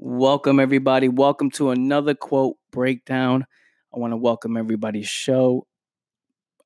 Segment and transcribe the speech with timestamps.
[0.00, 1.08] Welcome, everybody.
[1.08, 3.44] Welcome to another quote breakdown.
[3.92, 5.66] I want to welcome everybody's show.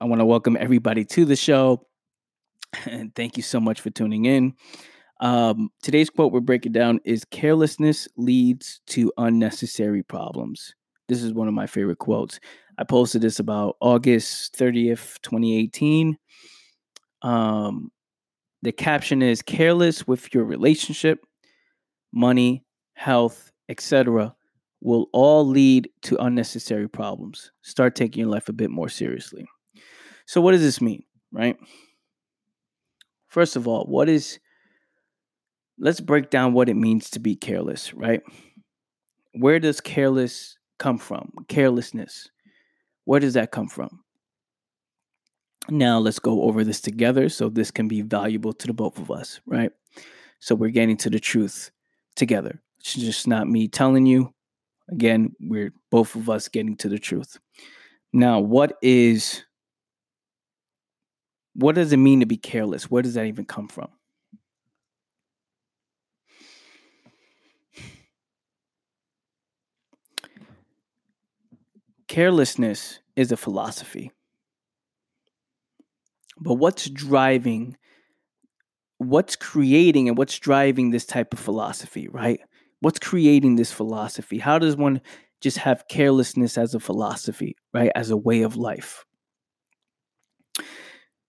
[0.02, 1.86] I want to welcome everybody to the show.
[2.84, 4.52] And thank you so much for tuning in.
[5.20, 10.74] Um, today's quote we're breaking down is Carelessness leads to unnecessary problems.
[11.08, 12.38] This is one of my favorite quotes.
[12.76, 16.18] I posted this about August 30th, 2018.
[17.22, 17.90] Um,
[18.60, 21.24] the caption is Careless with your relationship,
[22.12, 22.62] money,
[23.02, 24.34] health, etc.,
[24.80, 27.50] will all lead to unnecessary problems.
[27.62, 29.44] Start taking your life a bit more seriously.
[30.26, 31.56] So, what does this mean, right?
[33.28, 34.38] First of all, what is,
[35.78, 38.22] let's break down what it means to be careless, right?
[39.32, 41.32] Where does careless come from?
[41.48, 42.28] Carelessness.
[43.04, 44.00] Where does that come from?
[45.68, 49.10] Now, let's go over this together so this can be valuable to the both of
[49.10, 49.72] us, right?
[50.38, 51.70] So, we're getting to the truth
[52.14, 52.60] together.
[52.82, 54.34] It's just not me telling you.
[54.90, 57.38] Again, we're both of us getting to the truth.
[58.12, 59.44] Now, what is
[61.54, 62.90] what does it mean to be careless?
[62.90, 63.88] Where does that even come from?
[72.08, 74.10] Carelessness is a philosophy.
[76.38, 77.76] But what's driving,
[78.98, 82.40] what's creating, and what's driving this type of philosophy, right?
[82.82, 84.38] What's creating this philosophy?
[84.38, 85.00] How does one
[85.40, 87.90] just have carelessness as a philosophy, right?
[87.94, 89.04] As a way of life.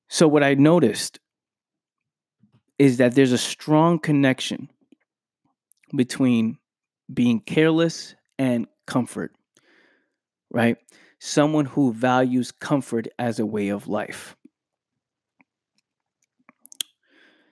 [0.10, 1.20] So, what I noticed
[2.78, 4.70] is that there's a strong connection
[5.96, 6.58] between
[7.12, 9.36] being careless and comfort,
[10.52, 10.78] right?
[11.20, 14.36] Someone who values comfort as a way of life.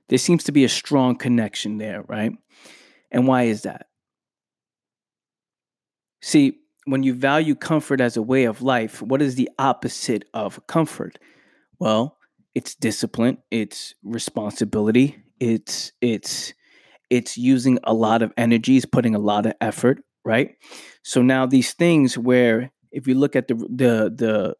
[0.10, 2.34] There seems to be a strong connection there, right?
[3.12, 3.88] And why is that?
[6.22, 10.66] See, when you value comfort as a way of life, what is the opposite of
[10.68, 11.20] comfort?
[11.80, 12.18] Well,
[12.54, 16.54] it's discipline, it's responsibility, it's it's
[17.10, 20.56] it's using a lot of energy, it's putting a lot of effort, right?
[21.04, 24.56] So now these things where if you look at the the the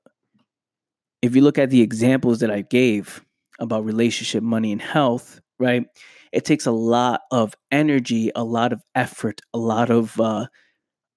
[1.22, 3.24] if you look at the examples that I gave
[3.60, 5.86] about relationship, money, and health, right?
[6.32, 10.48] It takes a lot of energy, a lot of effort, a lot of uh,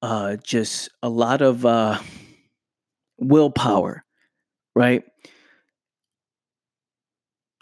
[0.05, 1.99] uh, just a lot of uh,
[3.19, 4.05] willpower,
[4.77, 5.03] right?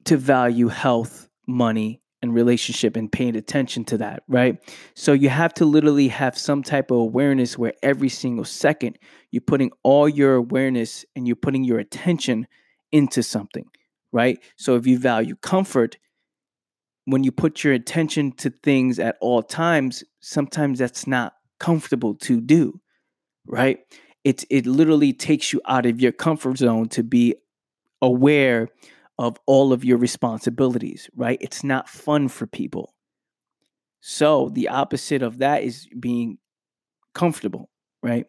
[0.07, 4.59] To value health, money, and relationship and paying attention to that, right?
[4.95, 8.99] So you have to literally have some type of awareness where every single second
[9.31, 12.49] you're putting all your awareness and you're putting your attention
[12.91, 13.67] into something,
[14.11, 14.41] right?
[14.57, 15.97] So if you value comfort,
[17.05, 22.41] when you put your attention to things at all times, sometimes that's not comfortable to
[22.43, 22.81] do,
[23.47, 23.79] right?
[24.25, 27.37] It's it literally takes you out of your comfort zone to be
[28.03, 28.69] aware
[29.19, 31.39] of all of your responsibilities, right?
[31.41, 32.95] It's not fun for people.
[34.01, 36.39] So the opposite of that is being
[37.15, 37.71] comfortable,
[38.03, 38.27] right?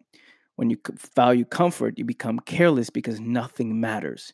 [0.56, 0.78] When you
[1.16, 4.34] value comfort, you become careless because nothing matters.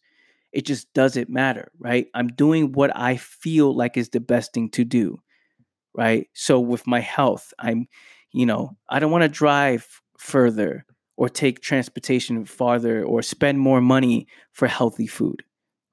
[0.52, 2.08] It just doesn't matter, right?
[2.14, 5.20] I'm doing what I feel like is the best thing to do,
[5.96, 6.28] right?
[6.34, 7.88] So with my health, I'm
[8.32, 10.86] you know, I don't want to drive further
[11.18, 15.44] or take transportation farther or spend more money for healthy food,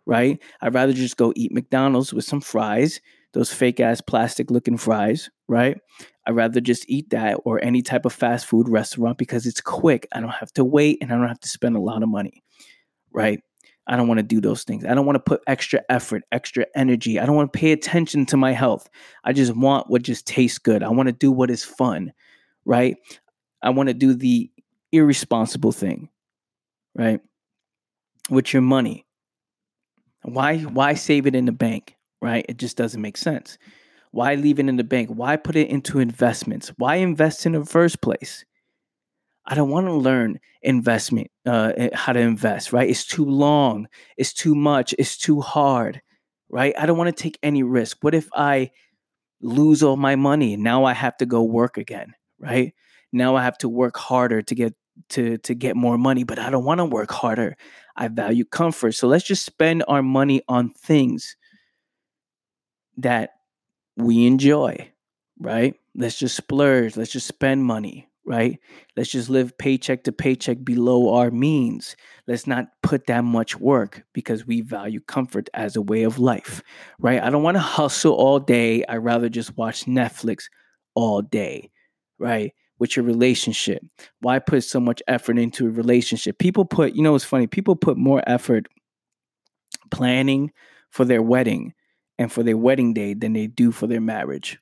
[0.05, 0.41] right?
[0.61, 3.01] I'd rather just go eat McDonald's with some fries,
[3.33, 5.79] those fake ass plastic looking fries, right?
[6.27, 10.07] I'd rather just eat that or any type of fast food restaurant because it's quick.
[10.13, 12.45] I don't have to wait and I don't have to spend a lot of money,
[13.13, 13.41] right?
[13.89, 14.85] I don't want to do those things.
[14.85, 17.21] I don't want to put extra effort, extra energy.
[17.21, 18.89] I don't want to pay attention to my health.
[19.25, 20.83] I just want what just tastes good.
[20.83, 22.13] I want to do what is fun
[22.67, 22.97] right?
[23.63, 24.51] I want to do the
[24.93, 26.11] irresponsible thing,
[26.95, 27.21] right?
[28.29, 29.07] With your money.
[30.23, 32.45] Why why save it in the bank, right?
[32.49, 33.57] It just doesn't make sense.
[34.11, 35.11] Why leave it in the bank?
[35.11, 36.73] Why put it into investments?
[36.77, 38.45] Why invest in the first place?
[39.47, 42.89] I don't want to learn investment, uh, eh, how to invest, right?
[42.89, 43.87] It's too long.
[44.17, 44.95] It's too much.
[44.99, 46.03] It's too hard,
[46.49, 46.75] right?
[46.77, 47.99] I don't want to take any risk.
[48.01, 48.73] What if I
[49.41, 50.57] lose all my money?
[50.57, 52.75] Now I have to go work again, right?
[53.13, 54.75] Now I have to work harder to get
[55.11, 57.57] to to get more money, but I don't want to work harder.
[57.97, 58.93] I value comfort.
[58.93, 61.37] So let's just spend our money on things
[62.99, 63.31] that
[63.97, 64.91] we enjoy,
[65.39, 65.75] right?
[65.95, 68.59] Let's just splurge, let's just spend money, right?
[68.97, 71.97] Let's just live paycheck to paycheck below our means.
[72.27, 76.63] Let's not put that much work because we value comfort as a way of life,
[76.99, 77.23] right?
[77.23, 78.85] I don't want to hustle all day.
[78.87, 80.45] I'd rather just watch Netflix
[80.95, 81.71] all day
[82.19, 82.53] right?
[82.79, 83.83] With your relationship.
[84.21, 86.39] Why put so much effort into a relationship?
[86.39, 88.67] People put, you know, it's funny, people put more effort
[89.91, 90.53] planning
[90.91, 91.75] for their wedding
[92.19, 94.59] and for their wedding day than they do for their marriage.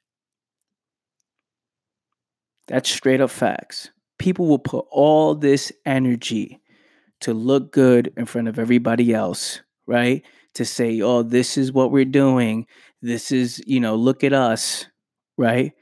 [2.67, 3.91] That's straight up facts.
[4.19, 6.61] People will put all this energy
[7.21, 10.25] to look good in front of everybody else, right?
[10.55, 12.67] To say, oh, this is what we're doing.
[13.03, 14.87] This is, you know, look at us,
[15.37, 15.73] right?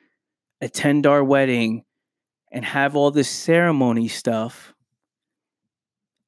[0.63, 1.85] Attend our wedding
[2.51, 4.73] and have all this ceremony stuff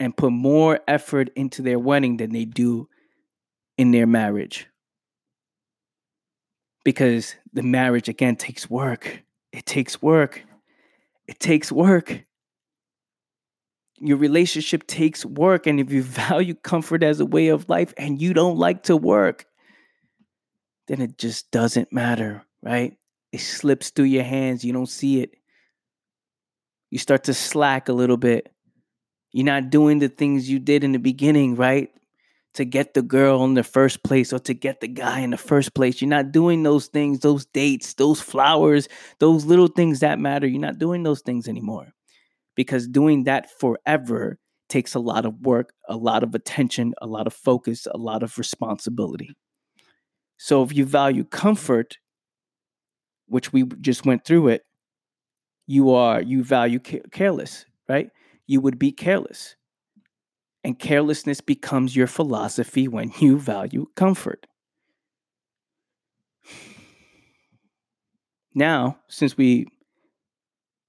[0.00, 2.88] and put more effort into their wedding than they do
[3.78, 4.66] in their marriage.
[6.84, 9.22] Because the marriage, again, takes work.
[9.52, 10.42] It takes work.
[11.26, 12.24] It takes work.
[13.98, 15.66] Your relationship takes work.
[15.66, 18.96] And if you value comfort as a way of life and you don't like to
[18.96, 19.46] work,
[20.88, 22.96] then it just doesn't matter, right?
[23.34, 24.64] It slips through your hands.
[24.64, 25.34] You don't see it.
[26.90, 28.52] You start to slack a little bit.
[29.32, 31.90] You're not doing the things you did in the beginning, right?
[32.54, 35.36] to get the girl in the first place or to get the guy in the
[35.36, 36.00] first place.
[36.00, 38.88] You're not doing those things, those dates, those flowers,
[39.18, 40.46] those little things that matter.
[40.46, 41.92] You're not doing those things anymore
[42.54, 44.38] because doing that forever
[44.68, 48.22] takes a lot of work, a lot of attention, a lot of focus, a lot
[48.22, 49.36] of responsibility.
[50.36, 51.98] So if you value comfort,
[53.26, 54.64] which we just went through it,
[55.66, 58.10] you are you value careless, right?
[58.46, 59.56] You would be careless
[60.64, 64.46] and carelessness becomes your philosophy when you value comfort.
[68.54, 69.66] Now, since we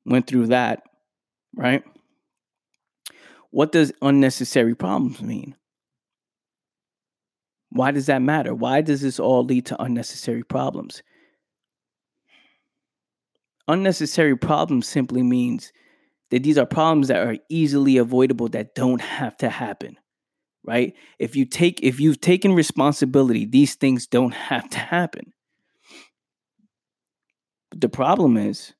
[0.05, 0.83] went through that,
[1.55, 1.83] right?
[3.49, 5.55] What does unnecessary problems mean?
[7.69, 8.53] Why does that matter?
[8.53, 11.01] Why does this all lead to unnecessary problems?
[13.67, 15.71] Unnecessary problems simply means
[16.31, 19.97] that these are problems that are easily avoidable that don't have to happen
[20.65, 20.95] right?
[21.19, 25.33] If you take if you've taken responsibility these things don't have to happen.
[27.69, 28.73] But the problem is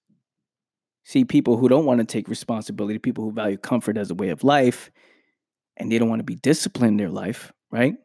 [1.03, 4.29] see people who don't want to take responsibility people who value comfort as a way
[4.29, 4.91] of life
[5.77, 7.95] and they don't want to be disciplined in their life right?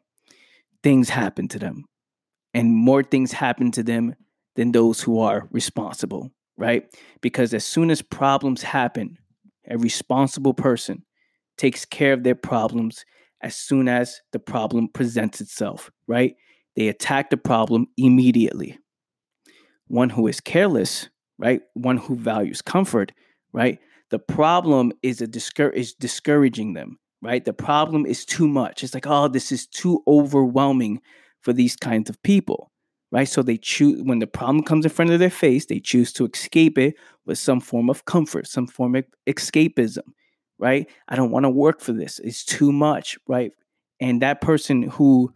[0.82, 1.84] Things happen to them
[2.54, 4.14] and more things happen to them
[4.56, 6.30] than those who are responsible
[6.60, 6.84] right
[7.20, 9.18] because as soon as problems happen
[9.68, 11.04] a responsible person
[11.56, 13.04] takes care of their problems
[13.42, 16.34] as soon as the problem presents itself, right?
[16.76, 18.78] They attack the problem immediately.
[19.88, 21.08] One who is careless,
[21.38, 21.62] right?
[21.74, 23.12] One who values comfort,
[23.52, 23.78] right?
[24.10, 27.44] The problem is a discour- is discouraging them, right?
[27.44, 28.82] The problem is too much.
[28.84, 31.00] It's like, oh, this is too overwhelming
[31.40, 32.70] for these kinds of people
[33.12, 33.28] right?
[33.28, 36.26] So they choose when the problem comes in front of their face, they choose to
[36.26, 36.94] escape it
[37.26, 40.02] with some form of comfort, some form of escapism,
[40.58, 40.88] right?
[41.08, 42.20] I don't want to work for this.
[42.20, 43.52] It's too much, right?
[44.00, 45.32] And that person who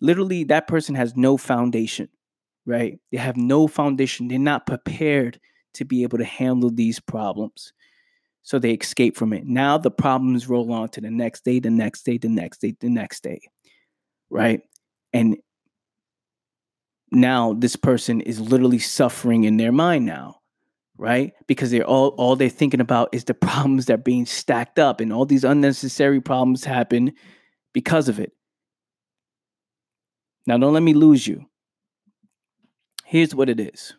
[0.00, 2.08] literally that person has no foundation,
[2.66, 2.98] right?
[3.12, 4.28] They have no foundation.
[4.28, 5.38] They're not prepared
[5.74, 7.72] to be able to handle these problems.
[8.42, 9.44] So they escape from it.
[9.46, 12.74] Now the problems roll on to the next day, the next day, the next day,
[12.80, 13.40] the next day.
[14.30, 14.62] Right.
[15.12, 15.36] And
[17.10, 20.38] now this person is literally suffering in their mind now
[20.98, 21.32] right?
[21.46, 25.00] Because they're all all they're thinking about is the problems that are being stacked up
[25.00, 27.12] and all these unnecessary problems happen
[27.72, 28.32] because of it.
[30.46, 31.46] Now don't let me lose you.
[33.04, 33.94] Here's what it is.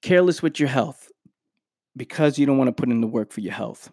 [0.00, 1.10] Careless with your health
[1.96, 3.90] because you don't want to put in the work for your health.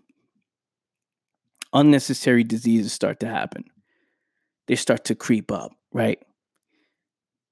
[1.74, 3.66] Unnecessary diseases start to happen.
[4.68, 6.20] They start to creep up right?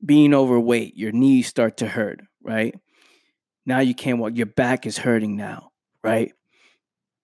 [0.06, 2.76] Being overweight, your knees start to hurt, right?
[3.66, 5.72] Now you can't walk, your back is hurting now,
[6.04, 6.34] right?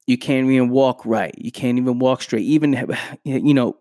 [0.08, 1.36] You can't even walk right.
[1.38, 2.46] You can't even walk straight.
[2.46, 2.88] Even,
[3.26, 3.78] you know,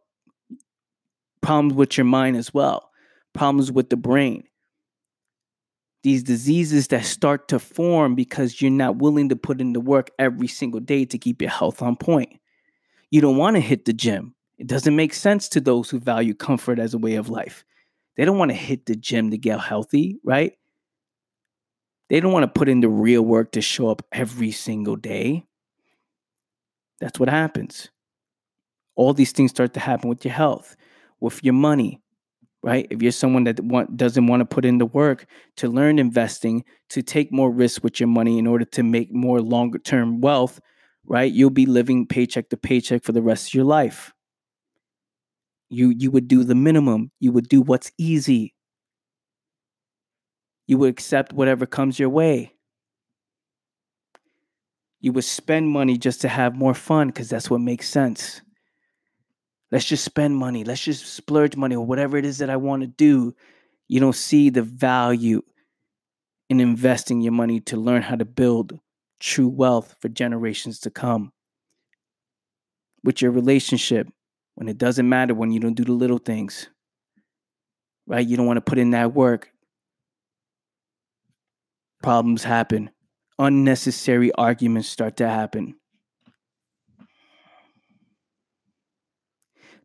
[1.40, 2.90] problems with your mind as well,
[3.34, 4.42] problems with the brain.
[6.02, 10.10] These diseases that start to form because you're not willing to put in the work
[10.18, 12.40] every single day to keep your health on point.
[13.12, 14.34] You don't want to hit the gym.
[14.58, 17.64] It doesn't make sense to those who value comfort as a way of life.
[18.16, 20.52] They don't want to hit the gym to get healthy, right?
[22.10, 25.46] They don't want to put in the real work to show up every single day.
[27.00, 27.90] That's what happens.
[28.96, 30.76] All these things start to happen with your health,
[31.20, 32.02] with your money,
[32.64, 32.88] right?
[32.90, 35.26] If you're someone that want, doesn't want to put in the work
[35.58, 39.40] to learn investing, to take more risks with your money in order to make more
[39.40, 40.58] longer term wealth,
[41.06, 41.32] right?
[41.32, 44.12] You'll be living paycheck to paycheck for the rest of your life.
[45.70, 47.10] You you would do the minimum.
[47.20, 48.54] You would do what's easy.
[50.66, 52.54] You would accept whatever comes your way.
[55.00, 58.42] You would spend money just to have more fun because that's what makes sense.
[59.70, 60.64] Let's just spend money.
[60.64, 63.34] Let's just splurge money or whatever it is that I want to do.
[63.86, 65.42] You don't see the value
[66.48, 68.78] in investing your money to learn how to build
[69.20, 71.32] true wealth for generations to come.
[73.04, 74.08] With your relationship,
[74.58, 76.66] when it doesn't matter when you don't do the little things,
[78.08, 78.26] right?
[78.26, 79.52] You don't want to put in that work.
[82.02, 82.90] Problems happen,
[83.38, 85.76] unnecessary arguments start to happen.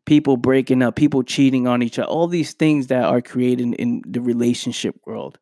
[0.04, 4.02] People breaking up, people cheating on each other, all these things that are created in
[4.04, 5.38] the relationship world,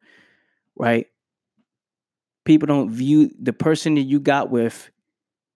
[0.76, 1.06] right?
[2.44, 4.90] People don't view the person that you got with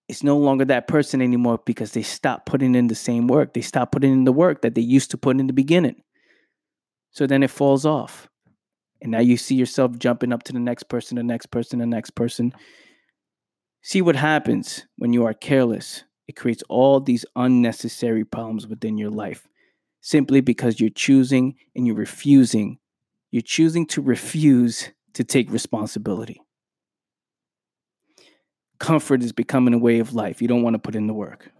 [0.08, 3.54] it's no longer that person anymore because they stop putting in the same work.
[3.54, 5.96] They stop putting in the work that they used to put in the beginning.
[7.10, 8.28] So then it falls off.
[9.02, 11.86] And now you see yourself jumping up to the next person, the next person, the
[11.86, 12.52] next person.
[13.82, 16.04] See what happens when you are careless.
[16.28, 19.46] It creates all these unnecessary problems within your life
[20.00, 22.78] simply because you're choosing and you're refusing.
[23.32, 26.40] You're choosing to refuse to take responsibility
[28.78, 30.40] comfort is becoming a way of life.
[30.42, 31.50] You don't want to put in the work.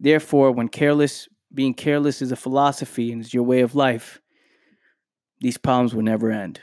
[0.00, 4.20] Therefore, when careless, being careless is a philosophy and is your way of life,
[5.40, 6.60] these problems will never end.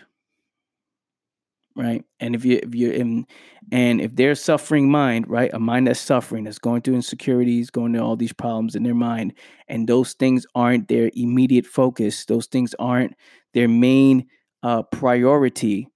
[1.75, 2.03] Right?
[2.19, 3.27] And if you if you're in
[3.71, 7.93] and if they're suffering mind, right, a mind that's suffering, that's going through insecurities, going
[7.93, 9.33] through all these problems in their mind,
[9.67, 13.13] and those things aren't their immediate focus, those things aren't
[13.53, 14.25] their main
[14.63, 15.89] uh, priority,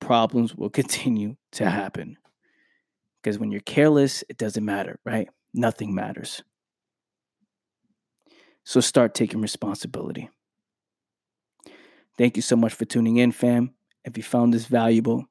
[0.00, 2.16] problems will continue to happen.
[3.22, 5.28] Because when you're careless, it doesn't matter, right?
[5.54, 6.42] Nothing matters.
[8.64, 10.28] So start taking responsibility.
[12.16, 13.74] Thank you so much for tuning in, fam.
[14.04, 15.24] If you found this valuable,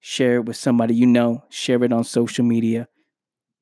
[0.00, 2.88] share it with somebody you know, share it on social media.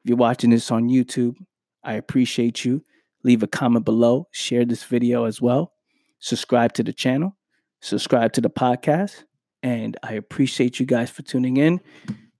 [0.04, 1.36] If you're watching this on YouTube,
[1.82, 2.84] I appreciate you.
[3.22, 5.72] Leave a comment below, share this video as well.
[6.18, 7.36] Subscribe to the channel
[7.84, 9.24] subscribe to the podcast.
[9.62, 11.80] And I appreciate you guys for tuning in.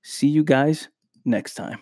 [0.02, 0.88] See you guys
[1.24, 1.78] next time.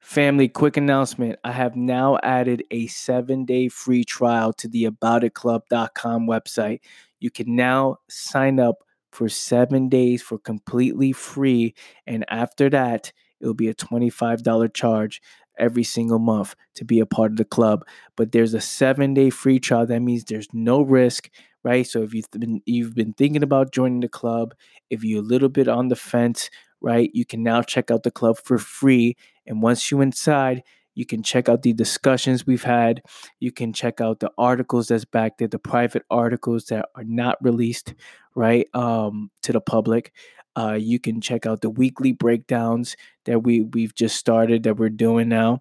[0.00, 1.38] Family, quick announcement.
[1.44, 6.80] I have now added a seven day free trial to the aboutitclub.com website.
[7.20, 11.74] You can now sign up for seven days for completely free.
[12.06, 15.22] And after that, it'll be a $25 charge
[15.58, 17.84] every single month to be a part of the club.
[18.16, 19.86] But there's a seven day free trial.
[19.86, 21.30] That means there's no risk,
[21.64, 21.86] right?
[21.86, 24.54] So if you've been you've been thinking about joining the club,
[24.90, 28.10] if you're a little bit on the fence, right, you can now check out the
[28.10, 29.16] club for free.
[29.46, 30.62] And once you're inside,
[30.94, 33.02] you can check out the discussions we've had.
[33.40, 37.38] You can check out the articles that's back there, the private articles that are not
[37.42, 37.94] released,
[38.34, 40.12] right, um, to the public.
[40.56, 44.90] Uh, you can check out the weekly breakdowns that we we've just started that we're
[44.90, 45.60] doing now.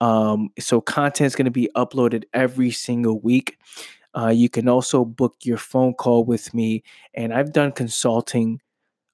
[0.00, 3.56] Um, so content is going to be uploaded every single week.
[4.16, 6.82] Uh, you can also book your phone call with me,
[7.14, 8.60] and I've done consulting.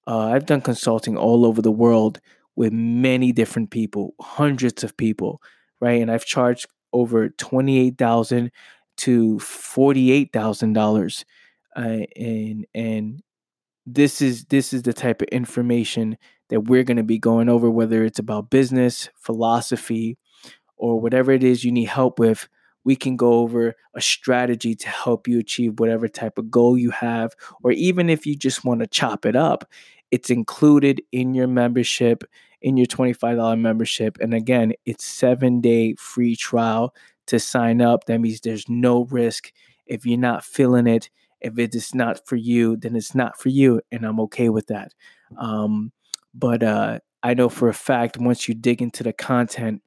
[0.06, 2.20] Uh, I've done consulting all over the world
[2.56, 5.40] with many different people, hundreds of people,
[5.80, 6.00] right?
[6.00, 8.50] And I've charged over twenty-eight thousand
[8.98, 11.24] to forty-eight thousand uh, dollars,
[11.76, 13.22] and and
[13.94, 16.16] this is this is the type of information
[16.48, 20.16] that we're going to be going over whether it's about business philosophy
[20.76, 22.48] or whatever it is you need help with
[22.84, 26.90] we can go over a strategy to help you achieve whatever type of goal you
[26.90, 29.64] have or even if you just want to chop it up
[30.10, 32.24] it's included in your membership
[32.60, 34.18] in your $25 membership.
[34.20, 36.94] And again it's 7 day free trial
[37.26, 38.04] to sign up.
[38.04, 39.52] That means there's no risk.
[39.86, 43.48] If you're not feeling it if it is not for you, then it's not for
[43.48, 44.92] you, and I'm okay with that.
[45.36, 45.92] Um,
[46.34, 49.82] but uh, I know for a fact once you dig into the content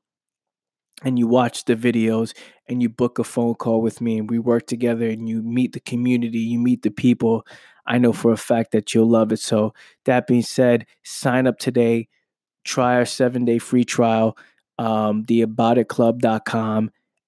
[1.04, 2.34] and you watch the videos
[2.68, 5.74] and you book a phone call with me and we work together and you meet
[5.74, 7.46] the community, you meet the people,
[7.86, 9.40] I know for a fact that you'll love it.
[9.40, 9.74] So,
[10.06, 12.08] that being said, sign up today,
[12.64, 14.38] try our seven day free trial,
[14.78, 15.24] um,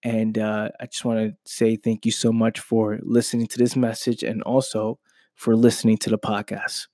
[0.04, 3.76] and uh, I just want to say thank you so much for listening to this
[3.76, 5.00] message and also
[5.36, 6.88] for listening to the podcast.